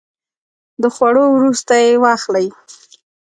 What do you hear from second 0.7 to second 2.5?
د خوړو وروسته یی واخلئ